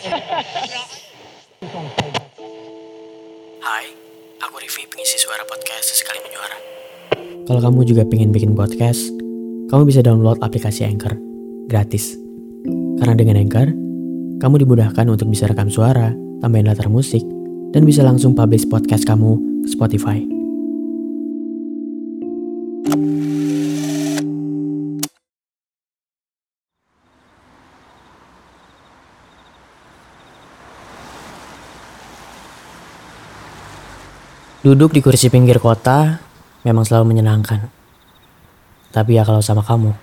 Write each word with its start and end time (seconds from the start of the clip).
Hai, 0.00 0.16
aku 4.40 4.56
Rivi, 4.56 4.88
pengisi 4.88 5.20
suara 5.20 5.44
podcast 5.44 5.92
Sesekali 5.92 6.24
Menyuara. 6.24 6.56
Kalau 7.44 7.60
kamu 7.60 7.84
juga 7.84 8.08
pengen 8.08 8.32
bikin 8.32 8.56
podcast, 8.56 9.12
kamu 9.68 9.92
bisa 9.92 10.00
download 10.00 10.40
aplikasi 10.40 10.88
Anchor, 10.88 11.20
gratis. 11.68 12.16
Karena 12.96 13.12
dengan 13.12 13.44
Anchor, 13.44 13.68
kamu 14.40 14.64
dimudahkan 14.64 15.04
untuk 15.04 15.28
bisa 15.28 15.44
rekam 15.44 15.68
suara, 15.68 16.16
tambahin 16.40 16.72
latar 16.72 16.88
musik, 16.88 17.20
dan 17.76 17.84
bisa 17.84 18.00
langsung 18.00 18.32
publish 18.32 18.64
podcast 18.72 19.04
kamu 19.04 19.36
ke 19.68 19.68
Spotify. 19.68 20.39
Duduk 34.60 34.92
di 34.92 35.00
kursi 35.00 35.32
pinggir 35.32 35.56
kota 35.56 36.20
memang 36.68 36.84
selalu 36.84 37.16
menyenangkan. 37.16 37.64
Tapi 38.92 39.16
ya 39.16 39.24
kalau 39.24 39.40
sama 39.40 39.64
kamu. 39.64 39.96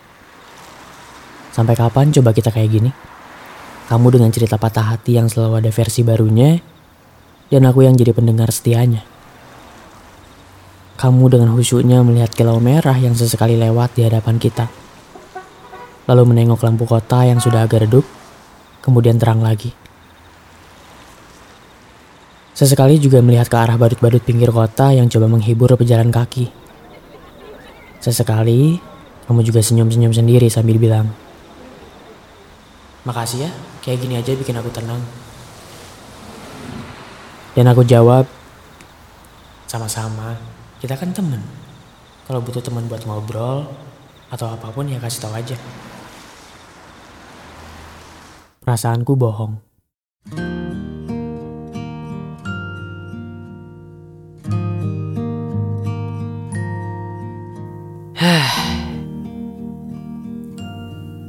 Sampai 1.54 1.78
kapan 1.78 2.10
coba 2.10 2.34
kita 2.34 2.50
kayak 2.50 2.70
gini? 2.74 2.90
Kamu 3.86 4.10
dengan 4.10 4.34
cerita 4.34 4.58
patah 4.58 4.98
hati 4.98 5.22
yang 5.22 5.30
selalu 5.30 5.62
ada 5.62 5.70
versi 5.70 6.02
barunya, 6.02 6.58
dan 7.54 7.70
aku 7.70 7.86
yang 7.86 7.94
jadi 7.94 8.18
pendengar 8.18 8.50
setianya. 8.50 9.06
Kamu 10.98 11.30
dengan 11.30 11.54
khusyuknya 11.54 12.02
melihat 12.02 12.34
kilau 12.34 12.58
merah 12.58 12.98
yang 12.98 13.14
sesekali 13.14 13.62
lewat 13.62 13.94
di 13.94 14.10
hadapan 14.10 14.42
kita. 14.42 14.66
Lalu 16.10 16.34
menengok 16.34 16.66
lampu 16.66 16.90
kota 16.90 17.30
yang 17.30 17.38
sudah 17.38 17.70
agak 17.70 17.86
redup, 17.86 18.10
kemudian 18.82 19.22
terang 19.22 19.46
lagi. 19.46 19.70
Sesekali 22.58 22.98
juga 22.98 23.22
melihat 23.22 23.46
ke 23.46 23.54
arah 23.54 23.77
badut-badut 23.77 24.26
pinggir 24.26 24.50
kota 24.50 24.90
yang 24.90 25.05
coba 25.05 25.30
menghibur 25.30 25.70
pejalan 25.77 26.10
kaki. 26.10 26.50
Sesekali, 28.02 28.82
kamu 29.30 29.46
juga 29.46 29.62
senyum-senyum 29.62 30.10
sendiri 30.10 30.49
sambil 30.49 30.82
bilang, 30.82 31.05
Makasih 33.05 33.46
ya, 33.46 33.52
kayak 33.86 34.02
gini 34.02 34.18
aja 34.18 34.34
bikin 34.34 34.58
aku 34.58 34.74
tenang. 34.74 34.98
Dan 37.54 37.70
aku 37.70 37.86
jawab, 37.86 38.26
sama-sama, 39.70 40.34
kita 40.82 40.98
kan 40.98 41.14
temen. 41.14 41.46
Kalau 42.26 42.42
butuh 42.42 42.66
teman 42.66 42.90
buat 42.90 43.05
ngobrol, 43.05 43.70
atau 44.34 44.49
apa 44.49 44.74
pun 44.74 44.90
ya 44.90 44.98
kasih 44.98 45.30
tahu 45.30 45.38
aja. 45.38 45.54
Perasaanku 48.66 49.14
bohong. 49.14 49.66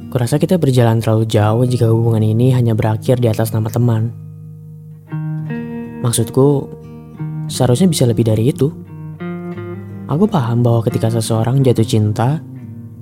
Kurasa 0.09 0.41
kita 0.41 0.57
berjalan 0.57 0.97
terlalu 0.97 1.29
jauh 1.29 1.61
jika 1.69 1.85
hubungan 1.85 2.25
ini 2.25 2.49
hanya 2.49 2.73
berakhir 2.73 3.21
di 3.21 3.29
atas 3.29 3.53
nama 3.53 3.69
teman. 3.69 4.09
Maksudku, 6.01 6.65
seharusnya 7.45 7.85
bisa 7.85 8.09
lebih 8.09 8.25
dari 8.25 8.49
itu. 8.49 8.73
Aku 10.09 10.25
paham 10.25 10.65
bahwa 10.65 10.81
ketika 10.81 11.13
seseorang 11.13 11.61
jatuh 11.61 11.85
cinta, 11.85 12.41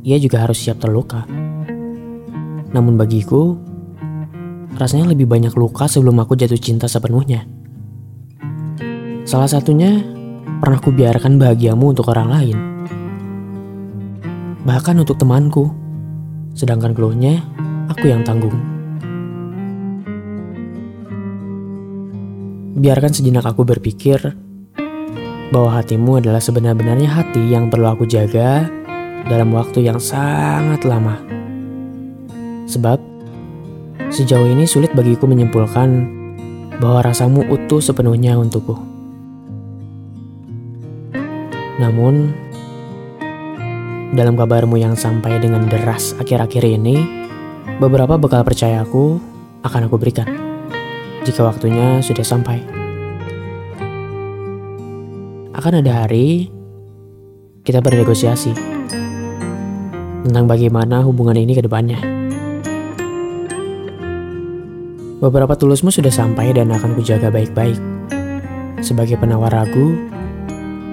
ia 0.03 0.19
juga 0.19 0.43
harus 0.43 0.59
siap 0.59 0.83
terluka. 0.83 1.23
Namun 2.75 2.99
bagiku, 2.99 3.55
rasanya 4.75 5.15
lebih 5.15 5.31
banyak 5.31 5.55
luka 5.55 5.87
sebelum 5.87 6.19
aku 6.19 6.35
jatuh 6.35 6.59
cinta 6.59 6.91
sepenuhnya. 6.91 7.47
Salah 9.23 9.47
satunya, 9.47 10.03
pernah 10.59 10.83
kubiarkan 10.83 11.39
bahagiamu 11.39 11.87
untuk 11.95 12.11
orang 12.11 12.35
lain. 12.35 12.57
Bahkan 14.67 14.95
untuk 14.99 15.15
temanku 15.15 15.86
sedangkan 16.57 16.97
keluhnya 16.97 17.45
aku 17.85 18.09
yang 18.09 18.25
tanggung. 18.25 18.57
Biarkan 22.77 23.13
sejenak 23.13 23.45
aku 23.45 23.61
berpikir 23.61 24.17
bahwa 25.53 25.77
hatimu 25.77 26.17
adalah 26.17 26.41
sebenar-benarnya 26.41 27.09
hati 27.09 27.53
yang 27.53 27.69
perlu 27.69 27.93
aku 27.93 28.09
jaga 28.09 28.65
dalam 29.29 29.53
waktu 29.53 29.85
yang 29.85 30.01
sangat 30.01 30.81
lama. 30.81 31.21
Sebab 32.65 32.99
sejauh 34.09 34.49
ini 34.49 34.65
sulit 34.65 34.91
bagiku 34.97 35.29
menyimpulkan 35.29 35.89
bahwa 36.77 37.05
rasamu 37.05 37.45
utuh 37.49 37.81
sepenuhnya 37.81 38.37
untukku. 38.37 38.77
Namun, 41.77 42.33
dalam 44.15 44.39
kabarmu 44.39 44.79
yang 44.79 44.95
sampai 44.95 45.35
dengan 45.43 45.67
deras 45.67 46.15
akhir-akhir 46.15 46.63
ini, 46.63 46.95
beberapa 47.81 48.15
bekal 48.15 48.45
percayaku 48.47 49.19
akan 49.67 49.91
aku 49.91 49.95
berikan 49.99 50.29
jika 51.27 51.43
waktunya 51.43 51.99
sudah 51.99 52.23
sampai. 52.23 52.63
Akan 55.51 55.83
ada 55.83 56.05
hari 56.05 56.47
kita 57.67 57.83
bernegosiasi 57.83 58.55
tentang 60.23 60.45
bagaimana 60.47 61.03
hubungan 61.03 61.35
ini 61.35 61.51
ke 61.57 61.65
depannya. 61.65 61.99
Beberapa 65.17 65.57
tulusmu 65.57 65.89
sudah 65.89 66.13
sampai 66.13 66.53
dan 66.53 66.69
akan 66.71 66.93
kujaga 66.95 67.33
baik-baik 67.33 67.75
sebagai 68.85 69.17
penawar 69.17 69.49
ragu 69.49 69.97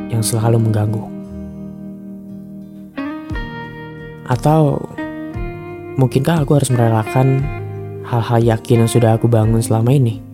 yang 0.09 0.25
selalu 0.25 0.59
mengganggu. 0.59 1.14
Atau 4.25 4.81
mungkinkah 6.01 6.45
aku 6.45 6.57
harus 6.57 6.73
merelakan 6.73 7.45
hal-hal 8.09 8.41
yakin 8.57 8.85
yang 8.85 8.91
sudah 8.91 9.21
aku 9.21 9.29
bangun 9.29 9.61
selama 9.61 9.93
ini? 9.93 10.25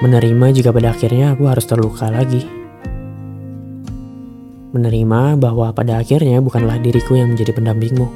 Menerima 0.00 0.46
jika 0.50 0.72
pada 0.72 0.90
akhirnya 0.96 1.36
aku 1.36 1.46
harus 1.46 1.68
terluka 1.68 2.08
lagi. 2.08 2.42
Menerima 4.72 5.36
bahwa 5.36 5.68
pada 5.76 6.00
akhirnya 6.00 6.40
bukanlah 6.40 6.80
diriku 6.80 7.20
yang 7.20 7.36
menjadi 7.36 7.52
pendampingmu. 7.52 8.08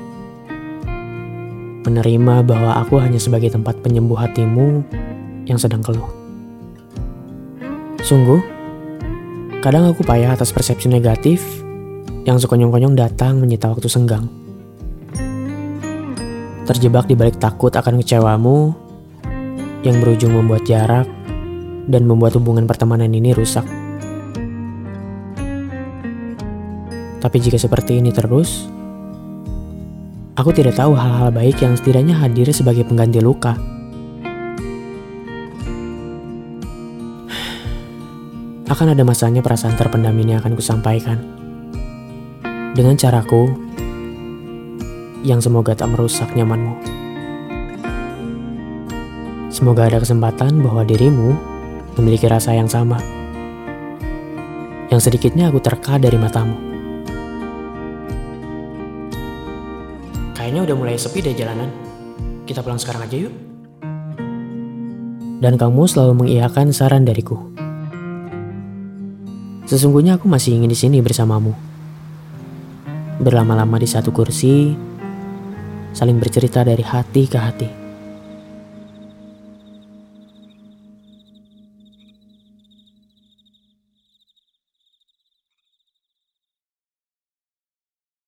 Menerima 1.85 2.35
bahwa 2.43 2.81
aku 2.81 2.99
hanya 2.99 3.21
sebagai 3.21 3.53
tempat 3.53 3.79
penyembuh 3.85 4.17
hatimu 4.19 4.83
yang 5.47 5.61
sedang 5.61 5.85
keluh. 5.85 6.09
Sungguh, 8.03 8.41
kadang 9.61 9.87
aku 9.87 10.03
payah 10.03 10.35
atas 10.35 10.51
persepsi 10.51 10.91
negatif 10.91 11.66
yang 12.27 12.43
sekonyong-konyong 12.43 12.99
datang 12.99 13.39
menyita 13.39 13.71
waktu 13.71 13.87
senggang. 13.87 14.27
Terjebak 16.67 17.07
di 17.07 17.15
balik 17.15 17.39
takut 17.39 17.71
akan 17.71 18.03
kecewamu 18.03 18.75
yang 19.87 20.03
berujung 20.03 20.35
membuat 20.35 20.67
jarak 20.67 21.07
dan 21.87 22.03
membuat 22.03 22.35
hubungan 22.35 22.67
pertemanan 22.67 23.15
ini 23.15 23.31
rusak. 23.31 23.63
Tapi 27.23 27.39
jika 27.39 27.63
seperti 27.63 28.03
ini 28.03 28.11
terus, 28.11 28.67
aku 30.35 30.51
tidak 30.51 30.75
tahu 30.75 30.99
hal-hal 30.99 31.31
baik 31.31 31.63
yang 31.63 31.79
setidaknya 31.79 32.19
hadir 32.19 32.51
sebagai 32.51 32.83
pengganti 32.83 33.23
luka. 33.23 33.55
Akan 38.75 38.91
ada 38.91 39.07
masanya 39.07 39.47
perasaan 39.47 39.79
terpendam 39.79 40.19
ini 40.19 40.35
akan 40.35 40.59
kusampaikan 40.59 41.46
dengan 42.77 42.93
caraku 42.93 43.49
yang 45.25 45.41
semoga 45.41 45.73
tak 45.73 45.89
merusak 45.89 46.29
nyamanmu. 46.37 46.77
Semoga 49.49 49.89
ada 49.89 49.97
kesempatan 49.97 50.61
bahwa 50.61 50.85
dirimu 50.85 51.33
memiliki 51.97 52.29
rasa 52.29 52.53
yang 52.53 52.69
sama. 52.69 53.01
Yang 54.93 55.09
sedikitnya 55.09 55.49
aku 55.49 55.65
terka 55.65 55.97
dari 55.97 56.21
matamu. 56.21 56.53
Kayaknya 60.37 60.61
udah 60.69 60.77
mulai 60.77 61.01
sepi 61.01 61.25
deh 61.25 61.33
jalanan. 61.33 61.73
Kita 62.45 62.61
pulang 62.61 62.77
sekarang 62.77 63.09
aja 63.09 63.17
yuk. 63.17 63.35
Dan 65.41 65.57
kamu 65.57 65.89
selalu 65.89 66.13
mengiyakan 66.29 66.77
saran 66.77 67.09
dariku. 67.09 67.41
Sesungguhnya 69.65 70.21
aku 70.21 70.29
masih 70.29 70.61
ingin 70.61 70.71
di 70.71 70.79
sini 70.79 71.01
bersamamu 71.03 71.66
berlama-lama 73.17 73.81
di 73.81 73.89
satu 73.89 74.13
kursi, 74.13 74.77
saling 75.97 76.21
bercerita 76.21 76.61
dari 76.61 76.85
hati 76.85 77.23
ke 77.25 77.39
hati. 77.41 77.86